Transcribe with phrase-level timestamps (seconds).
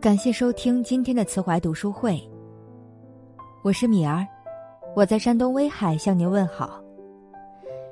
[0.00, 2.20] 感谢收听今天的慈怀读书会。
[3.62, 4.26] 我是米儿，
[4.96, 6.82] 我在山东威海向您问好。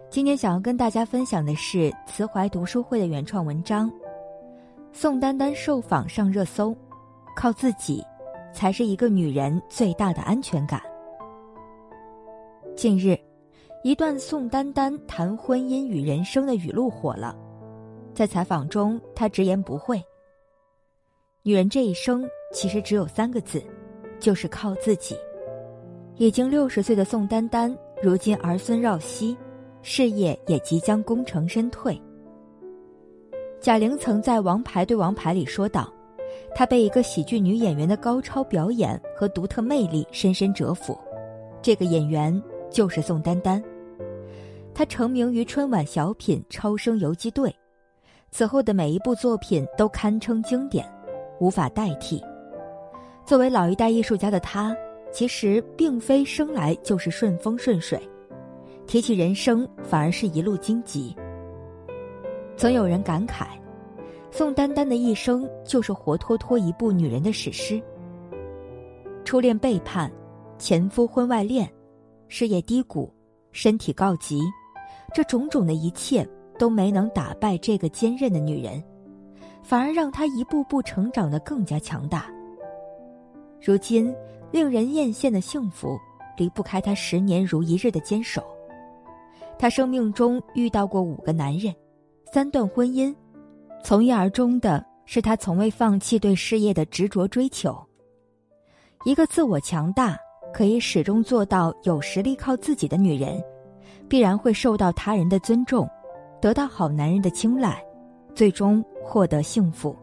[0.09, 3.89] 今天想要跟大家分享的是慈怀读书会的原创文章。
[4.93, 6.77] 宋丹丹受访上热搜，
[7.37, 8.05] 靠自己
[8.53, 10.83] 才是一个女人最大的安全感。
[12.75, 13.17] 近日，
[13.85, 17.37] 一段宋丹丹谈婚姻与人生的语录火了。
[18.13, 20.03] 在采访中，她直言不讳。
[21.43, 23.63] 女人这一生其实只有三个字，
[24.19, 25.17] 就是靠自己。
[26.17, 29.35] 已经六十岁的宋丹丹，如今儿孙绕膝，
[29.81, 31.99] 事业也即将功成身退。
[33.59, 35.91] 贾玲曾在《王牌对王牌》里说道
[36.55, 40.99] ：“她被一个喜剧女演员的高超表演和独特魅力深深折服。
[41.63, 42.39] 这个演员
[42.71, 43.63] 就是宋丹丹。
[44.75, 47.49] 她成名于春晚小品《超生游击队》，
[48.31, 50.85] 此后的每一部作品都堪称经典。”
[51.41, 52.23] 无法代替。
[53.25, 54.77] 作为老一代艺术家的他，
[55.11, 58.01] 其实并非生来就是顺风顺水，
[58.87, 61.17] 提起人生，反而是一路荆棘。
[62.57, 63.47] 曾有人感慨，
[64.31, 67.81] 宋丹丹的一生就是活脱脱一部女人的史诗。
[69.25, 70.11] 初恋背叛，
[70.59, 71.71] 前夫婚外恋，
[72.29, 73.13] 事业低谷，
[73.53, 74.41] 身体告急，
[75.15, 76.29] 这种种的一切
[76.59, 78.83] 都没能打败这个坚韧的女人。
[79.63, 82.27] 反而让他一步步成长的更加强大。
[83.61, 84.15] 如今，
[84.51, 85.99] 令人艳羡的幸福
[86.37, 88.43] 离不开他十年如一日的坚守。
[89.59, 91.75] 他生命中遇到过五个男人，
[92.33, 93.15] 三段婚姻，
[93.85, 97.79] 从一而终的是他从未放弃对事业的执着追求。
[99.05, 100.17] 一个自我强大、
[100.53, 103.43] 可以始终做到有实力靠自己的女人，
[104.09, 105.89] 必然会受到他人的尊重，
[106.41, 107.85] 得到好男人的青睐。
[108.35, 109.97] 最终获得幸福，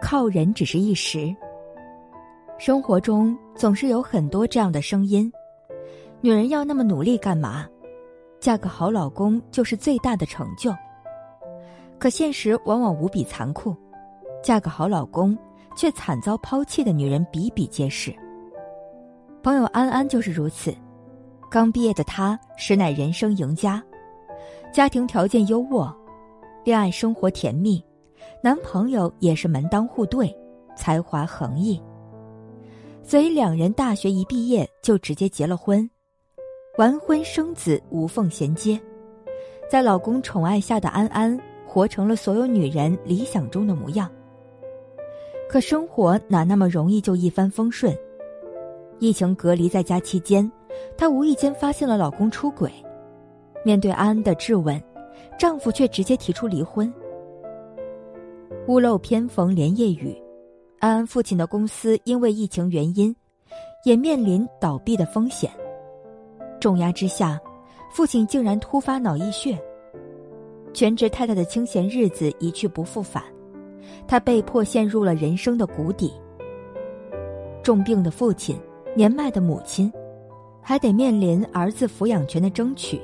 [0.00, 1.34] 靠人只是一时。
[2.58, 5.32] 生活中总是有很多这样的声音：
[6.20, 7.66] 女人要那么努力干嘛？
[8.38, 10.74] 嫁个好老公就是最大的成就。
[11.98, 13.74] 可现实往往无比残酷，
[14.42, 15.36] 嫁个好老公
[15.76, 18.12] 却惨遭抛弃的女人比比皆是。
[19.42, 20.74] 朋友安安就是如此，
[21.50, 23.82] 刚毕业的她实乃人生赢家，
[24.72, 25.92] 家庭条件优渥。
[26.64, 27.84] 恋爱生活甜蜜，
[28.40, 30.32] 男朋友也是门当户对，
[30.76, 31.80] 才华横溢。
[33.02, 35.90] 所以两人大学一毕业就直接结了婚，
[36.78, 38.80] 完婚生子无缝衔接，
[39.68, 41.36] 在老公宠爱下的安安
[41.66, 44.08] 活成了所有女人理想中的模样。
[45.48, 47.92] 可生活哪那么容易就一帆风顺？
[49.00, 50.48] 疫情隔离在家期间，
[50.96, 52.70] 她无意间发现了老公出轨，
[53.64, 54.80] 面对安安的质问。
[55.42, 56.94] 丈夫却直接提出离婚。
[58.68, 60.16] 屋漏偏逢连夜雨，
[60.78, 63.12] 安安父亲的公司因为疫情原因，
[63.84, 65.50] 也面临倒闭的风险。
[66.60, 67.40] 重压之下，
[67.90, 69.60] 父亲竟然突发脑溢血，
[70.72, 73.20] 全职太太的清闲日子一去不复返，
[74.06, 76.12] 她被迫陷入了人生的谷底。
[77.64, 78.56] 重病的父亲，
[78.94, 79.92] 年迈的母亲，
[80.60, 83.02] 还得面临儿子抚养权的争取。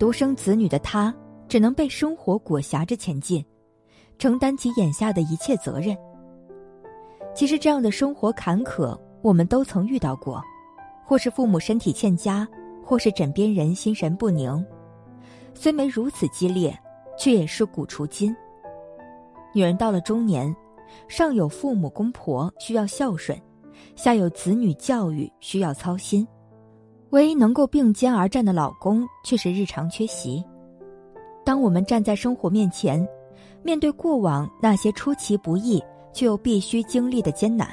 [0.00, 1.14] 独生子女的他，
[1.46, 3.44] 只能被生活裹挟着前进，
[4.16, 5.94] 承担起眼下的一切责任。
[7.34, 10.42] 其实这样的生活坎坷，我们都曾遇到过，
[11.04, 12.48] 或是父母身体欠佳，
[12.82, 14.64] 或是枕边人心神不宁。
[15.52, 16.74] 虽没如此激烈，
[17.18, 18.34] 却也是骨除筋。
[19.52, 20.56] 女人到了中年，
[21.08, 23.38] 上有父母公婆需要孝顺，
[23.96, 26.26] 下有子女教育需要操心。
[27.10, 30.44] 唯一能够并肩而战的老公却是日常缺席。
[31.44, 33.06] 当我们站在生活面前，
[33.62, 35.82] 面对过往那些出其不意
[36.12, 37.68] 却又必须经历的艰难，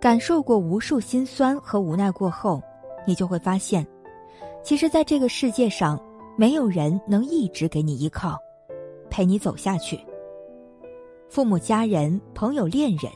[0.00, 2.62] 感受过无数心酸和无奈过后，
[3.06, 3.86] 你就会发现，
[4.62, 6.00] 其实，在这个世界上，
[6.36, 8.38] 没有人能一直给你依靠，
[9.10, 10.00] 陪你走下去。
[11.28, 13.12] 父母、家人、朋友、恋人，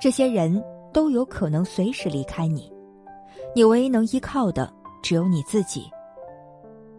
[0.00, 0.62] 这些人
[0.92, 2.70] 都有可能随时离开你。
[3.54, 5.90] 你唯一能依靠的只有你自己。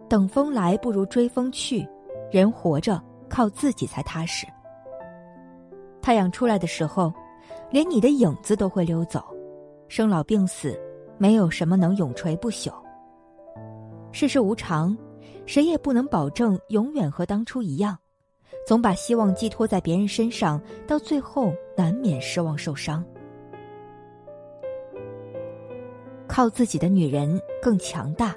[0.10, 1.88] 等风来不如追风去，
[2.30, 4.46] 人活着靠自己才踏实。
[6.02, 7.14] 太阳出来的时候，
[7.70, 9.24] 连你的影子都会溜走。
[9.88, 10.78] 生老病死，
[11.18, 12.74] 没有什么能永垂不朽。
[14.12, 14.98] 世事无常，
[15.46, 17.98] 谁也不能保证永远和当初一样。
[18.68, 23.04] 总把希望寄托在别人身上，到最后难免失望受伤。
[26.32, 28.34] 靠自己的女人更强大。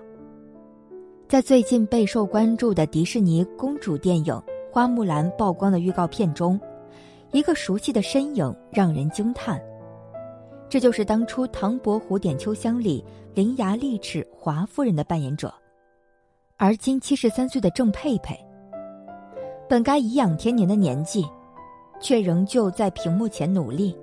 [1.28, 4.34] 在最近备受关注的迪士尼公主电影
[4.72, 6.60] 《花木兰》曝光的预告片中，
[7.30, 9.62] 一个熟悉的身影让人惊叹。
[10.68, 15.54] 这就是当初《唐伯虎点秋香》里伶牙俐齿华夫人的扮演者，
[16.56, 18.36] 而今七十三岁的郑佩佩。
[19.68, 21.24] 本该颐养天年的年纪，
[22.00, 23.96] 却仍旧在屏幕前努力。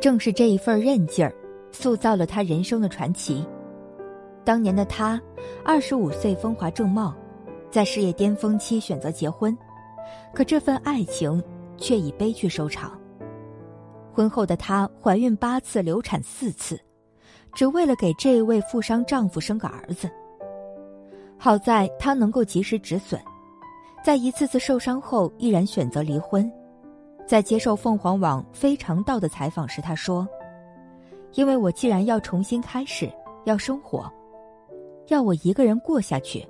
[0.00, 1.32] 正是这一份韧劲儿，
[1.74, 3.44] 塑造了他人生的传奇。
[4.44, 5.20] 当年的他，
[5.64, 7.12] 二十五岁风华正茂，
[7.70, 9.56] 在事业巅峰期选择结婚，
[10.32, 11.42] 可这份爱情
[11.76, 12.96] 却以悲剧收场。
[14.12, 16.78] 婚后的她怀孕八次，流产四次，
[17.52, 20.08] 只为了给这位富商丈夫生个儿子。
[21.36, 23.20] 好在她能够及时止损，
[24.04, 26.48] 在一次次受伤后依然选择离婚。
[27.26, 30.28] 在接受凤凰网《非常道》的采访时，她说
[31.34, 33.10] ：“因为我既然要重新开始，
[33.44, 34.10] 要生活。”
[35.08, 36.46] 要我一个人过下去，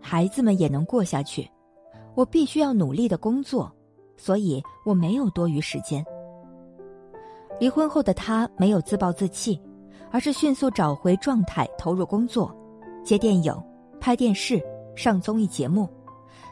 [0.00, 1.48] 孩子们也能过下去，
[2.16, 3.72] 我必须要努力的工作，
[4.16, 6.04] 所以我没有多余时间。
[7.60, 9.60] 离婚后的他没有自暴自弃，
[10.10, 12.52] 而是迅速找回状态，投入工作，
[13.04, 13.54] 接电影、
[14.00, 14.60] 拍电视、
[14.96, 15.88] 上综艺节目，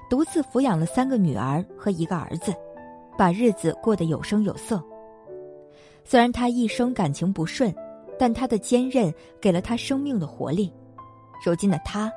[0.09, 2.55] 独自抚养了三个女儿和一个儿子，
[3.19, 4.81] 把日子过得有声有色。
[6.11, 7.73] 虽然他一生感情不顺，
[8.19, 10.75] 但他的坚韧给了他生命的活力。
[11.47, 12.13] 如今的他，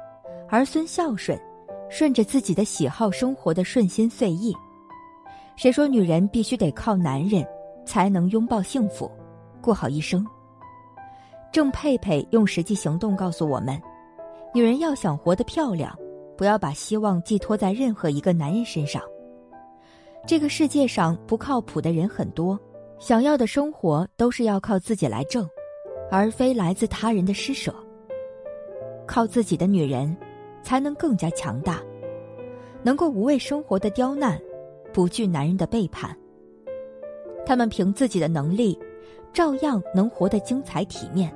[0.50, 1.40] 儿孙孝顺，
[1.92, 4.52] 顺着自己的喜好生活的顺心随意。
[5.56, 7.46] 谁说女人必须得靠男人
[7.86, 9.12] 才能拥抱幸福，
[9.62, 10.26] 过好一生？
[11.52, 13.80] 郑佩佩用实际行动告诉我们：
[14.56, 15.96] 女人要想活得漂亮，
[16.36, 19.00] 不要把希望寄托在任何一个男人身上。
[20.26, 22.60] 这个世界上不靠谱的人很多，
[23.04, 25.46] 想要的生活都是要靠自己来挣，
[26.10, 27.76] 而非来自他人的施舍。
[29.06, 30.16] 靠自己的女人，
[30.62, 31.84] 才能更加强大，
[32.82, 34.42] 能够无畏生活的刁难，
[34.94, 36.18] 不惧男人的背叛。
[37.46, 38.80] 她们凭自己的能力，
[39.34, 41.30] 照样能活得精彩体面，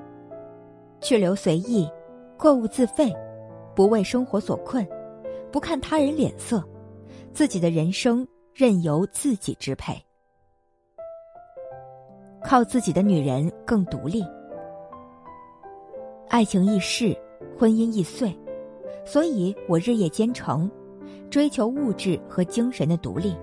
[1.01, 1.85] 去留随意，
[2.37, 3.13] 购物自费，
[3.75, 4.87] 不为生活所困，
[5.51, 6.63] 不看他人脸色，
[7.33, 10.01] 自己的人生任由自己支配。
[12.47, 14.23] 靠自己的女人更独立，
[16.29, 17.13] 爱情易逝。
[17.57, 18.33] 婚姻易碎，
[19.03, 20.69] 所以我日夜兼程，
[21.29, 23.35] 追求物质和精神的独立。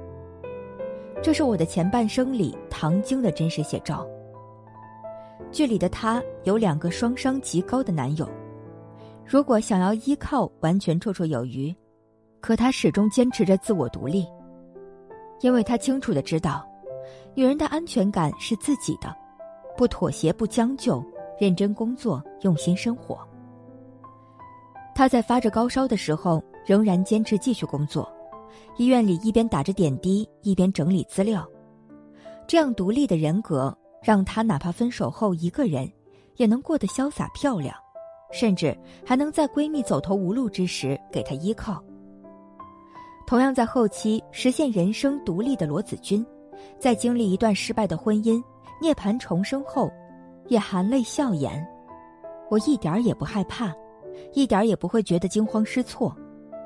[1.20, 4.06] 这是我的前半生里唐晶的真实写照。
[5.50, 8.26] 剧里的她有两个双商极高的男友，
[9.26, 11.74] 如果想要依靠，完全绰绰有余。
[12.40, 14.26] 可她始终坚持着自我独立，
[15.40, 16.64] 因为她清楚的知道，
[17.34, 19.14] 女人的安全感是自己的，
[19.76, 21.04] 不妥协，不将就，
[21.38, 23.18] 认真工作，用心生活。
[24.94, 28.08] 她在发着高烧的时候，仍然坚持继续工作。
[28.76, 31.44] 医院里一边打着点滴，一边整理资料。
[32.46, 35.90] 这样独立的人格，让她哪怕分手后一个人，
[36.36, 37.74] 也能过得潇洒漂亮，
[38.30, 41.82] 甚至还能在闺蜜走投无路之时给她依靠。
[43.26, 46.24] 同样在后期实现人生独立的罗子君，
[46.78, 48.42] 在经历一段失败的婚姻、
[48.80, 49.90] 涅槃重生后，
[50.48, 51.66] 也含泪笑言
[52.50, 53.74] ：“我一点也不害怕。”
[54.32, 56.14] 一点也不会觉得惊慌失措，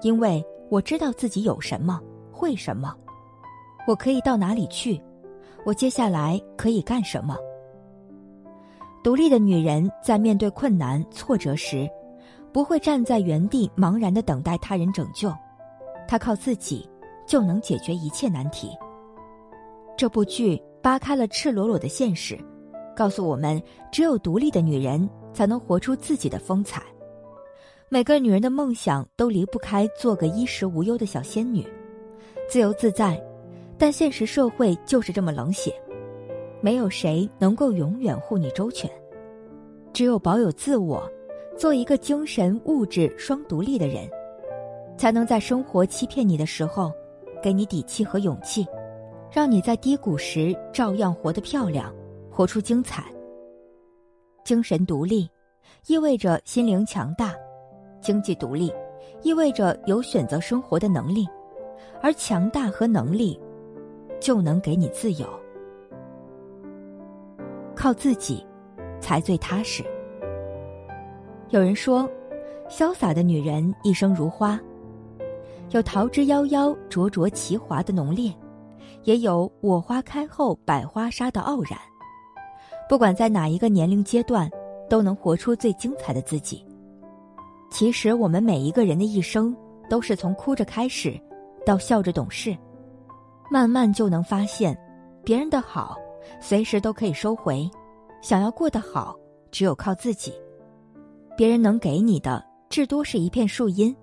[0.03, 1.99] 因为我知道自己有什么，
[2.31, 2.95] 会什么，
[3.87, 5.01] 我可以到哪里去，
[5.65, 7.37] 我接下来可以干什么。
[9.03, 11.89] 独立的女人在面对困难挫折时，
[12.53, 15.33] 不会站在原地茫然的等待他人拯救，
[16.07, 16.87] 她靠自己
[17.27, 18.77] 就能解决一切难题。
[19.99, 22.39] 这部剧扒开了赤裸裸的现实，
[22.95, 26.81] 告诉我们，只有独立的女人才能活出自己的风采。
[27.89, 31.67] 每个女人的梦想都离不开做个衣食无忧的小仙女，
[32.49, 33.21] 自由自在。
[33.77, 35.75] 但现实社会就是这么冷血，
[36.61, 38.89] 没有谁能够永远护你周全。
[39.93, 41.11] 只有保有自我，
[41.57, 44.09] 做一个精神物质双独立的人，
[44.97, 46.93] 才能在生活欺骗你的时候，
[47.43, 48.65] 给你底气和勇气，
[49.31, 51.95] 让你在低谷时照样活得漂亮，
[52.31, 53.05] 活出精彩。
[54.45, 55.29] 精神独立，
[55.87, 57.35] 意味着心灵强大。
[58.01, 58.73] 经济独立，
[59.23, 61.27] 意味着有选择生活的能力，
[62.01, 63.39] 而强大和能力，
[64.21, 65.27] 就能给你自由。
[67.75, 68.45] 靠自己，
[69.01, 69.85] 才最踏实。
[71.51, 72.09] 有人说，
[72.69, 74.59] 潇洒的女人一生如花，
[75.71, 78.33] 有桃之夭夭、灼灼其华的浓烈，
[79.05, 81.79] 也有我花开后百花杀的傲然。
[82.89, 84.51] 不管在哪一个年龄阶段，
[84.89, 86.65] 都能活出最精彩的自己。
[87.71, 89.55] 其实，我们每一个人的一生，
[89.91, 91.21] 都是从哭着开始，
[91.67, 92.57] 到笑着懂事，
[93.51, 94.75] 慢慢就能发现，
[95.23, 95.97] 别人的好，
[96.41, 97.69] 随时都可以收回；
[98.23, 99.15] 想要过得好，
[99.51, 100.33] 只有靠自己。
[101.37, 103.95] 别人能给你的，至多是一片树荫；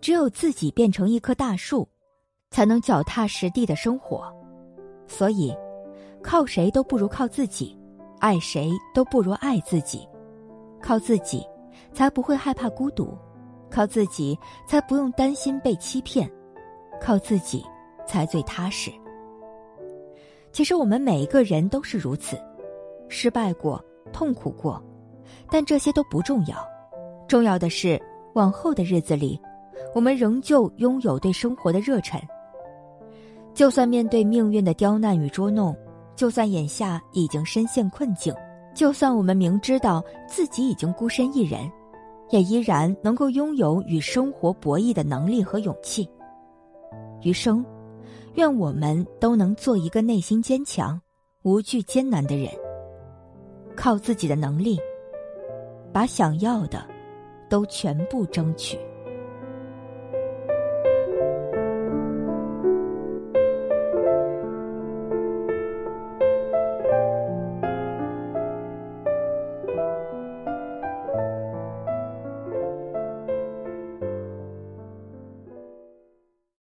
[0.00, 1.88] 只有自己变成一棵大树，
[2.52, 4.32] 才能脚踏实地的生活。
[5.08, 5.52] 所以，
[6.22, 7.76] 靠谁都不如靠自己，
[8.20, 10.06] 爱谁都不如爱自己。
[10.80, 11.44] 靠自己，
[11.92, 13.16] 才不会害怕孤独；
[13.70, 16.28] 靠自己，才不用担心被欺骗；
[17.00, 17.64] 靠自己，
[18.06, 18.90] 才最踏实。
[20.52, 22.36] 其实我们每一个人都是如此，
[23.08, 23.82] 失败过，
[24.12, 24.82] 痛苦过，
[25.50, 26.56] 但这些都不重要。
[27.26, 28.00] 重要的是，
[28.34, 29.40] 往后的日子里，
[29.94, 32.20] 我们仍旧拥有对生活的热忱。
[33.54, 35.76] 就算面对命运的刁难与捉弄，
[36.16, 38.34] 就算眼下已经深陷困境，
[38.74, 41.70] 就算我们明知道自己已经孤身一人，
[42.30, 46.08] 也依然能够拥有与生活博弈的能力和勇气。
[47.22, 47.64] 余生。
[48.36, 50.98] 愿我们都能做一个内心坚强、
[51.42, 52.48] 无惧艰难的人，
[53.76, 54.80] 靠自己的能力，
[55.92, 56.82] 把想要的
[57.50, 58.78] 都全部争取。